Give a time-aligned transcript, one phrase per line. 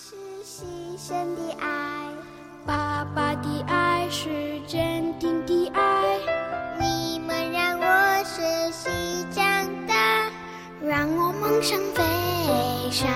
[0.00, 0.62] 是牺
[0.96, 2.08] 牲的爱，
[2.64, 6.20] 爸爸的爱是坚定的爱，
[6.78, 9.44] 你们让我学习长
[9.88, 10.30] 大，
[10.80, 12.04] 让我梦想飞
[12.92, 13.08] 翔。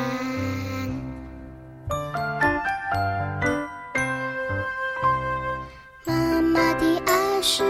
[6.04, 7.62] 妈妈的爱是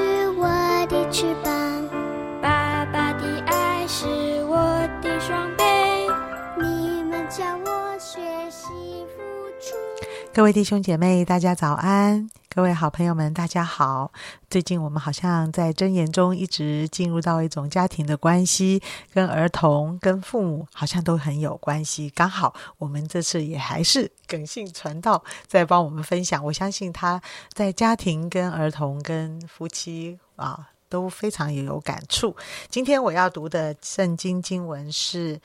[10.35, 12.27] 各位弟兄姐妹，大家早安！
[12.49, 14.11] 各位好朋友们，大家好。
[14.49, 18.83] 最近我们好像在箴言中一直进入到一种家庭的关系，
[19.13, 22.09] 跟儿童、跟父母好像都很有关系。
[22.09, 27.21] 刚好我们这次也还是耿信传道在帮我们分享，我相信他
[27.53, 32.35] 在家庭、跟儿童、跟夫妻啊都非常有感触。
[32.71, 35.39] 今天我要读的圣经经文是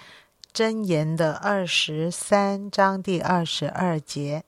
[0.57, 4.43] 箴言的二十三章第二十二节。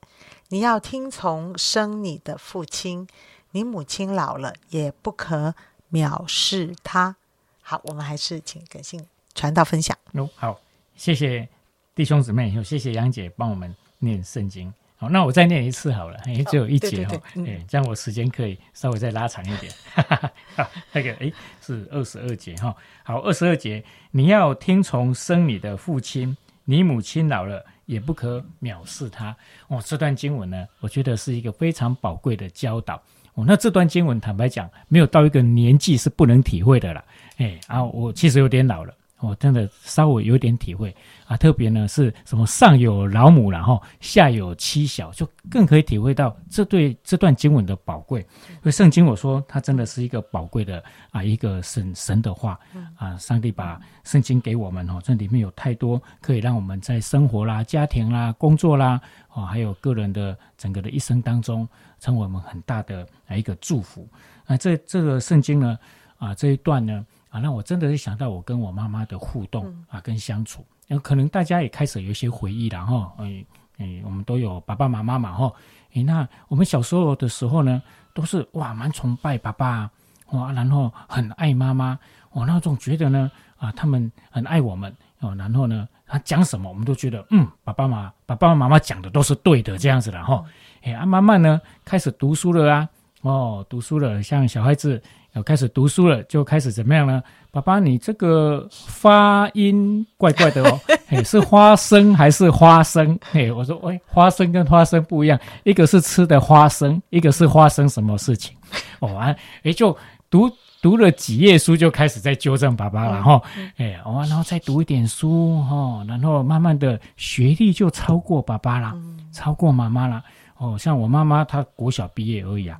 [0.48, 3.06] 你要听从生你的父亲，
[3.52, 5.54] 你母亲老了也不可
[5.92, 7.14] 藐视他。
[7.62, 9.96] 好，我们还是请耿信传道分享。
[10.14, 10.60] 哦，好，
[10.96, 11.48] 谢谢
[11.94, 14.74] 弟兄姊妹，谢谢杨姐帮我们念圣经。
[15.00, 19.72] 好，那我再念一次好了，因为只有一节对哦对，对哎，这样我时间可以稍微再拉长一点。
[20.54, 22.76] 好，那个哎是二十二节哈。
[23.02, 29.34] 好，二十二节，你要听从生你的父亲，你母亲老了也不可藐视他。
[29.68, 33.02] 哦，这段经文呢，我觉得是一个非常宝贵的教导。
[33.32, 37.02] 哦，那这段经文坦白讲，没有到一个年纪是不能体会的啦。
[37.38, 38.94] 哎，啊，我其实有点老了。
[39.20, 40.94] 我真的稍微有点体会
[41.26, 48.20] 啊，特别呢是什么上有老母然后下有妻小，就更可以体会到这对这段经文的宝贵。
[48.48, 52.58] 因为圣经我说它真的是一个宝贵的啊一个神神的话
[52.96, 58.98] 啊，上帝把圣经给我们哦，这里面有太多可以让我们在生活啦、家庭啦、工作啦
[59.34, 61.68] 哦，还有个人的整个的一生当中，
[61.98, 64.08] 成为我们很大的啊一个祝福。
[64.46, 65.78] 啊这这个圣经呢
[66.16, 67.04] 啊这一段呢。
[67.30, 73.44] 啊，那我真的是想到我跟我妈妈的互动啊，跟相处，那可能大家也开始有一些回忆了哈，哎
[73.78, 75.52] 哎，我们都有爸爸妈妈嘛哈，
[75.94, 77.80] 哎，那我们小时候的时候呢，
[78.12, 79.88] 都是哇蛮崇拜爸爸
[80.32, 81.96] 哇，然后很爱妈妈，
[82.32, 90.44] 我那种觉得呢啊，他们很爱我们哦，然后呢，他讲什么我们都觉得嗯，爸爸妈爸爸妈妈讲的都是对的这样子的哈，
[90.82, 92.88] 哎，啊，慢慢呢开始读书了啊，
[93.22, 95.00] 哦，读书了，像小孩子。
[95.32, 97.22] 要开始读书了，就开始怎么样呢？
[97.52, 103.18] 爸爸，你这个发音怪怪的哦， 嘿，是花生还是花生？
[103.30, 108.56] 嘿，我说，喂，花生跟花生不一样，一个是吃的花生，一个是花生什么事情？
[109.00, 109.96] 哦，完，哎，就
[110.28, 113.42] 读读了几页书，就开始在纠正爸爸了哈，
[113.76, 118.94] 哎，哦，然后再读一点书哈，然后慢慢的学历就超过爸爸啦，
[119.32, 120.22] 超过妈妈啦。
[120.56, 122.78] 哦，像我妈妈她国小毕业而已啊。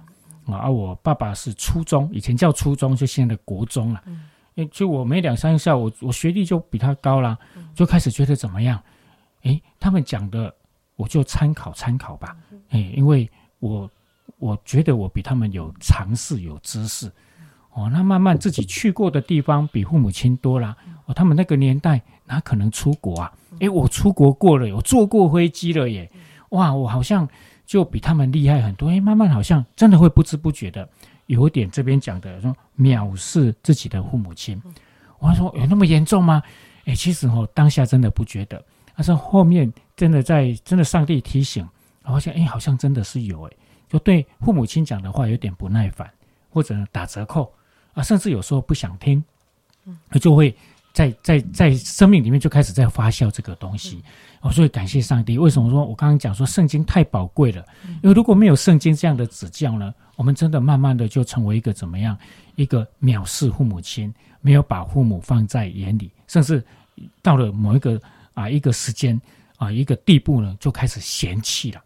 [0.58, 4.02] 啊，我爸爸是初中，以前叫初中，就现在的国中了。
[4.06, 7.38] 嗯，就我没两三下，我我学历就比他高了，
[7.74, 8.80] 就开始觉得怎么样？
[9.42, 10.54] 诶，他们讲的
[10.96, 12.36] 我就参考参考吧。
[12.70, 13.90] 诶，因为我
[14.38, 17.10] 我觉得我比他们有尝试有知识。
[17.72, 20.76] 哦，那慢慢自己去过的地方比父母亲多啦。
[21.06, 23.32] 哦，他们那个年代哪可能出国啊？
[23.60, 26.10] 诶，我出国过了，我坐过飞机了耶！
[26.50, 27.28] 哇，我好像。
[27.70, 30.88] 就比他们厉害很多，哎，慢慢好像真的会不知不觉的
[31.26, 34.60] 有点这边讲的说藐视自己的父母亲。
[35.20, 36.42] 我说有那么严重吗？
[36.84, 38.60] 哎，其实哦，当下真的不觉得，
[38.96, 41.64] 但是后面真的在真的上帝提醒，
[42.02, 43.52] 好像哎，好像真的是有哎，
[43.88, 46.10] 就对父母亲讲的话有点不耐烦，
[46.50, 47.54] 或者打折扣
[47.94, 49.22] 啊，甚至有时候不想听，
[49.84, 50.52] 嗯，就会。
[50.92, 54.02] 在在在生命里面就开始在发酵这个东西，
[54.40, 55.38] 哦，所以感谢上帝。
[55.38, 57.64] 为什么说我刚刚讲说圣经太宝贵了？
[58.02, 62.16] 因为如果没有圣经这样的指教呢，我们真的慢慢的就成为一个怎么样？
[62.56, 66.62] 一个藐视父母亲，没有把父母放在眼里，甚至
[67.22, 68.00] 到了某一个
[68.34, 69.18] 啊一个时间
[69.56, 71.80] 啊一个地步呢，就开始嫌弃了。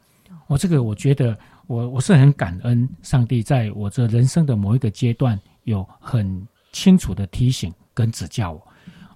[0.46, 1.36] 我这个我觉得
[1.66, 8.66] 我我是很感恩上帝，在我这人生的某一个阶段有很清楚的提醒跟指教我。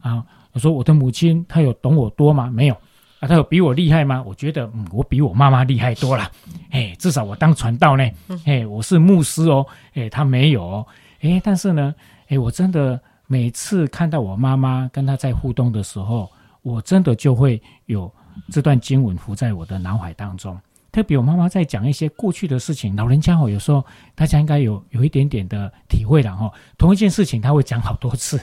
[0.00, 2.50] 啊，我说我的母亲她有懂我多吗？
[2.50, 2.74] 没有
[3.20, 4.22] 啊，她有比我厉害吗？
[4.24, 6.30] 我觉得，嗯，我比我妈妈厉害多了。
[6.70, 8.08] 哎，至少我当传道呢，
[8.44, 10.86] 哎，我是牧师哦，哎，她没有哦，
[11.20, 11.94] 哎，但是呢，
[12.28, 16.30] 哎，我真的每次看到我妈妈跟她在互动的时候，
[16.62, 18.12] 我真的就会有
[18.52, 20.56] 这段经文浮在我的脑海当中。
[20.90, 23.84] 特别我妈妈在讲一些过去的事情，老人家哦，有时候
[24.14, 26.50] 大家应该有有一点点的体会了哈。
[26.76, 28.40] 同一件事情，他会讲好多次，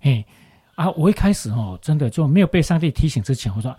[0.00, 0.24] 哎。
[0.78, 3.76] 啊，我一开始哦，真的就没有被上帝提醒之前，我说：“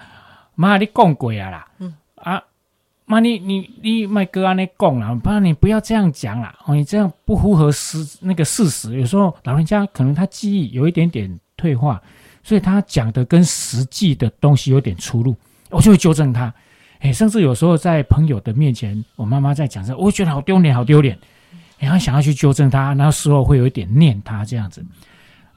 [0.53, 2.43] 妈，你讲鬼啊啦！”嗯，啊，
[3.05, 8.99] 妈你你你麦哥安尼讲啦，爸你不要这样讲啦，哦，你这样不符合事那个事实。
[8.99, 12.01] 有时候老人家可能他记忆有一点点退化，
[12.43, 15.33] 所以他讲的跟实际的东西有点出入，
[15.69, 16.53] 我就会纠正他。
[16.99, 21.17] 哎，甚至有时候在朋友的面前，我妈妈在讲这，我会觉得好丢脸，好丢脸。
[21.77, 24.85] 然后想要去纠正他，然后事后会有一点念他这样子。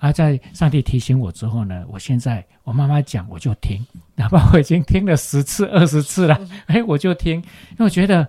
[0.03, 3.81] 而在上帝提醒我之后呢，我现在我妈妈讲我就听，
[4.17, 8.27] 哪怕我已经听了十次、二十次了，哎，我就听，因为我觉得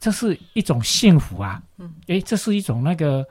[0.00, 3.24] 这是一种幸福啊，嗯，哎，这是一种那个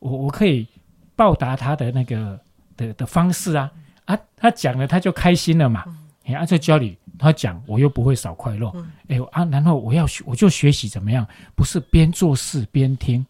[0.00, 0.66] 我我可以
[1.14, 2.36] 报答他的那个
[2.76, 3.70] 的的方式啊，
[4.06, 5.84] 啊，他讲了他就开心了嘛，
[6.24, 8.74] 哎，按照教理他讲，我又不会少快乐，
[9.06, 11.24] 哎啊，然后我要学我就学习怎么样，
[11.54, 13.24] 不是边做事边听，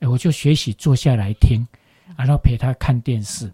[0.00, 1.64] 哎，我就学习坐下来听。
[2.16, 3.50] 然后陪他看电视，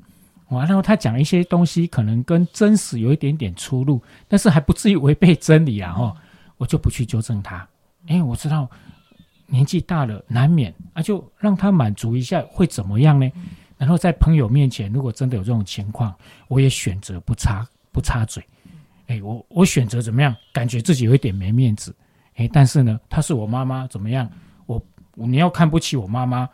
[0.49, 5.95] 完然后他讲一些东西，可能跟真实有一点点出入，但是还不至于违背真理啊！
[5.97, 6.17] 哦，
[6.57, 7.67] 我就不去纠正他，
[8.07, 8.69] 因为我知道
[9.47, 13.31] 年纪大了难免啊，就让他满足一下会怎么样呢？
[13.77, 16.15] 然后在朋友面前，如果真的有这种情况，
[16.49, 18.43] 我也选择不插不插嘴。
[19.09, 20.35] 哎，我我选择怎么样？
[20.53, 21.95] 感觉自己有一点没面子。
[22.37, 24.31] 哎，但是呢，她是我妈妈，怎么样？
[24.67, 24.81] 我
[25.15, 26.49] 你要看不起我妈妈，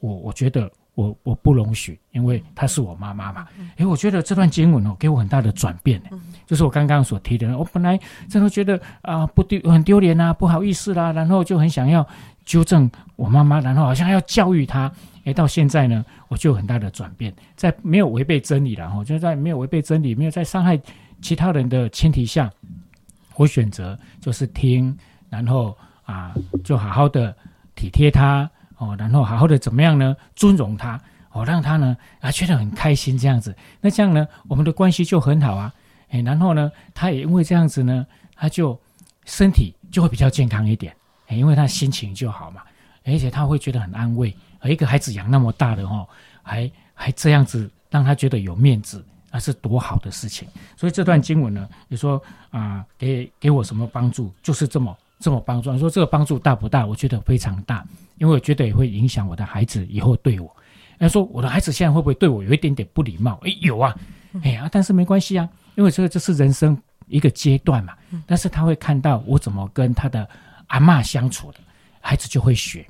[0.00, 0.70] 我我觉得。
[0.94, 3.46] 我我不容许，因为她是我妈妈嘛。
[3.76, 6.10] 哎，我觉得这段经文哦，给我很大的转变呢。
[6.46, 7.98] 就是我刚刚所提的，我本来
[8.28, 12.06] 真的觉得啊，不丢很丢脸啊，不好意思啦，然后就很想要
[12.44, 14.90] 纠正我妈妈，然后好像要教育她。
[15.24, 20.78] 哎，到现在呢，我就有很大的转变，在没有违背真理然后就在没有违背真理、没有在伤害
[21.22, 22.50] 其他人的前提下，
[23.36, 24.96] 我选择就是听，
[25.30, 27.34] 然后啊，就好好的
[27.74, 28.48] 体贴她。
[28.78, 30.16] 哦，然后好好的怎么样呢？
[30.34, 31.00] 尊重他，
[31.32, 33.54] 哦，让他呢啊觉得很开心这样子。
[33.80, 35.72] 那这样呢，我们的关系就很好啊。
[36.10, 38.78] 哎，然后呢，他也因为这样子呢，他就
[39.24, 40.94] 身体就会比较健康一点。
[41.30, 42.62] 因为他心情就好嘛，
[43.02, 44.32] 而且他会觉得很安慰。
[44.64, 46.06] 一个孩子养那么大的哦，
[46.42, 50.46] 还还这样子让他觉得有面子，那是多好的事情。
[50.76, 54.32] 所以这段经文呢，你说啊，给给我什么帮助？
[54.42, 54.96] 就是这么。
[55.24, 56.84] 这么帮助，你说这个帮助大不大？
[56.84, 57.82] 我觉得非常大，
[58.18, 60.54] 因为我觉得也会影响我的孩子以后对我。
[60.98, 63.40] 他说我的孩子现在会不会对我有一点点不礼貌？
[63.42, 63.96] 哎，有啊，
[64.42, 66.76] 哎呀，但是没关系啊，因为这个这是人生
[67.06, 67.94] 一个阶段嘛。
[68.26, 70.28] 但是他会看到我怎么跟他的
[70.66, 71.58] 阿妈相处的，
[72.02, 72.86] 孩子就会学。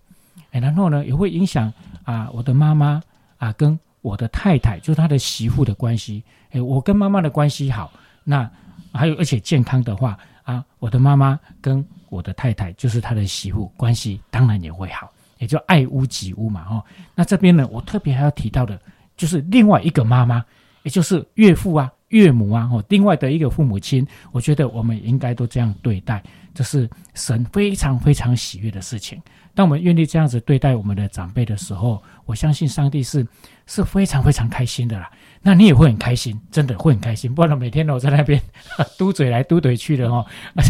[0.51, 1.73] 哎，然后呢，也会影响
[2.03, 3.01] 啊，我的妈妈
[3.39, 6.21] 啊，跟我的太太，就是他的媳妇的关系。
[6.51, 7.93] 哎，我跟妈妈的关系好，
[8.25, 8.51] 那
[8.93, 16.85] 还有而且健康的话啊，我的妈妈跟我的太太就是他的媳妇，关系当然也会好，也就爱屋及乌嘛，哦。
[17.15, 18.81] 那这边呢，我特别还要提到的，
[19.17, 20.45] 就是另外一个妈妈，
[20.83, 26.23] 也就是岳父啊、岳母啊，哦，另外的一个父母亲，我觉得我们应该都这样对待，
[26.55, 29.21] 这是神非常非常喜悦的事情。
[29.57, 33.27] 当我们愿意这样子对待我们的长辈的时候，我相信上帝是
[33.67, 35.11] 是非常非常开心的啦。
[35.43, 37.35] 那你也会很开心，真的会很开心。
[37.35, 38.41] 不然每天我在那边
[38.97, 40.25] 嘟嘴来嘟嘴去的哦，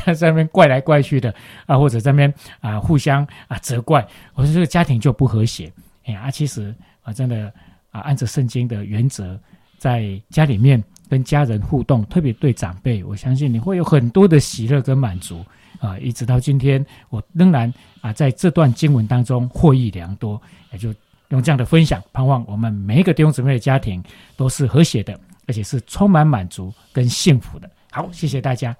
[0.06, 1.34] 在 在那边怪来怪去的
[1.66, 5.70] 啊，或者在那边啊互相啊责怪，我说这个家庭就不和谐。
[6.06, 7.52] 哎呀，其实啊，真的
[7.90, 9.38] 啊，按照圣经的原则，
[9.78, 10.82] 在家里面
[11.14, 15.44] 跟家人互动，特别对长辈，我相信你会有很多的喜乐跟满足
[15.78, 15.96] 啊。
[16.00, 20.42] 一直到今天，我仍然啊在这段经文当中获益良多，
[20.72, 20.92] 也就。
[21.30, 24.00] 用这样的分享，盼望我们每一个弟兄姊妹的家庭
[24.36, 25.18] 都是和谐的，
[25.48, 27.68] 而且是充满满足跟幸福的。
[27.94, 28.76] 好，谢谢大家。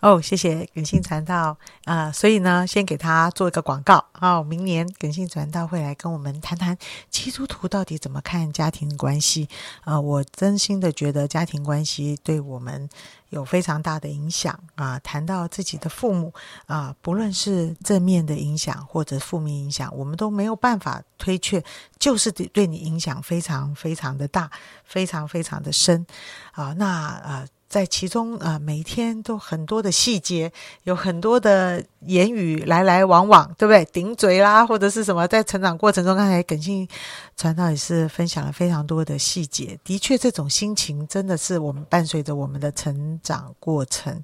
[0.00, 6.74] 哦，谢谢耿信传道啊，所以呢，先给他做一个广告啊，明年耿信传道会来跟我们谈谈
[7.10, 9.46] 基督徒到底怎么看家庭关系
[9.84, 10.00] 啊。
[10.00, 12.88] 我真心的觉得家庭关系对我们
[13.28, 14.98] 有非常大的影响啊。
[15.00, 16.32] 谈到自己的父母
[16.64, 21.62] 啊，不论是正面的影响或者负面影响，我们都没有办法推却，
[21.98, 24.50] 就是对对你影响非常非常的大，
[24.82, 26.06] 非常非常的深
[26.52, 26.72] 啊。
[26.78, 27.46] 那呃。
[27.68, 30.52] 在其中啊，每天都很多的细节，
[30.84, 33.84] 有很多的言语来来往往，对不对？
[33.86, 35.26] 顶嘴啦，或者是什么？
[35.26, 36.88] 在成长过程中，刚才耿信
[37.36, 39.78] 传道也是分享了非常多的细节。
[39.82, 44.22] 的确，这种心情真的是我们伴随着我们的成长过程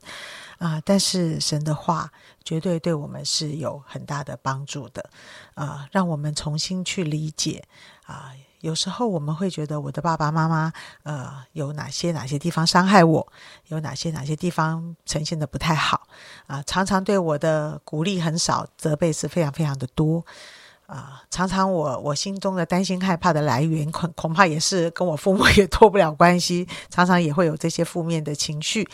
[0.58, 0.80] 啊。
[0.84, 2.11] 但是神的话
[2.44, 5.11] 绝对对我们是有很大的帮助的
[5.54, 7.64] 啊，让我们重新去理解
[8.04, 8.30] 啊。
[8.62, 13.33] 有时候我们会觉得我的爸爸妈妈，呃，有哪些哪些地方伤害我，
[13.66, 16.07] 有哪些哪些地方呈现的不太好，
[16.47, 20.25] 啊，常常对我的鼓励很少，责备是非常非常的多，
[20.87, 28.88] 啊、常常我我心中的担心害怕的来源，恐恐怕也是跟我父母也脱不了关系，常常也会有这些负面的情绪。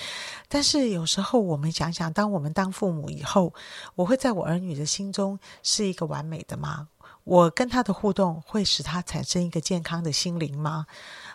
[0.48, 3.52] 但是有时候我们想想，当我们当父母以后，
[3.96, 6.88] 我会在我儿女的心中是一个完美的吗？
[7.28, 10.86] 我跟他的互动会使他产生一个健康的心灵吗？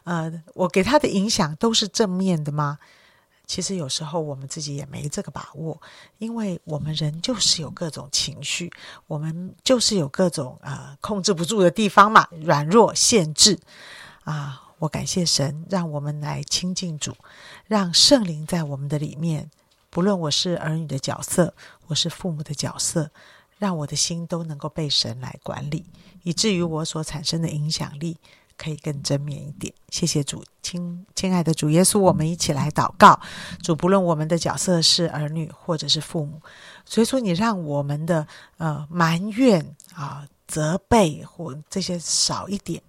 [0.05, 2.79] 呃，我给他的影响都是正面的吗？
[3.45, 5.79] 其实有时候我们自己也没这个把握，
[6.17, 8.73] 因为我们人就是有各种情绪，
[9.05, 13.59] 我们就是有各种呃控制不住的地方嘛，软弱限制
[14.23, 14.61] 啊。
[14.79, 17.15] 我感谢神，让我们来亲近主，
[17.67, 19.51] 让圣灵在我们的里面，
[19.91, 21.53] 不论我是儿女的角色，
[21.85, 23.11] 我是父母的角色，
[23.63, 25.85] 让我的心都能够被神来管理，
[26.23, 28.17] 以至于我所产生的影响力
[28.57, 29.73] 可以更正面一点。
[29.87, 33.17] 谢谢主，亲亲爱的主耶稣，我们一起来祷告。
[33.61, 36.41] 主，不论我们的角色是儿女或者是父母，
[36.83, 38.27] 所以说你让我们的
[38.57, 39.65] 呃埋怨
[39.95, 42.83] 啊、责备或这些少一点。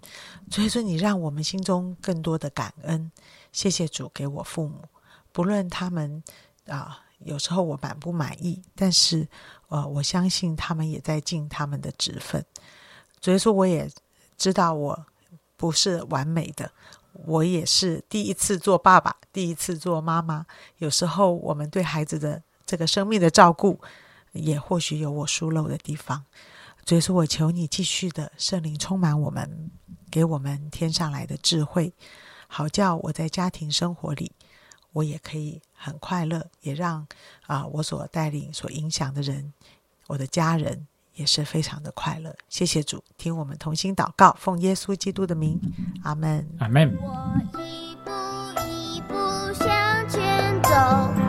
[0.50, 3.12] 所以说你让我们心中更多的感恩。
[3.52, 4.82] 谢谢主给我父母，
[5.30, 6.20] 不论他们
[6.66, 9.26] 啊、有时候我满不满意，但是
[9.68, 12.44] 呃，我相信他们也在尽他们的职分。
[13.20, 13.90] 所以说，我也
[14.36, 15.06] 知道我
[15.56, 16.70] 不是完美的，
[17.12, 20.44] 我也是第一次做爸爸，第一次做妈妈。
[20.78, 23.80] 有时候我们对孩子的这个生命的照顾，
[24.32, 26.24] 也或许有我疏漏的地方。
[26.86, 29.70] 所以说我求你继续的圣灵充满我们，
[30.10, 31.94] 给我们天上来的智慧，
[32.46, 34.32] 好叫我在家庭生活里，
[34.92, 37.06] 我也可以很快乐，也让
[37.46, 39.52] 啊、我所带领、所影响的人，
[40.06, 42.34] 我的家人也是非常的快乐。
[42.48, 45.60] 谢谢主，听我们同心祷告，奉耶稣基督的名，
[46.02, 46.96] 阿门，阿门。
[47.02, 48.10] 我一步
[48.66, 49.14] 一步
[49.52, 51.23] 向前走。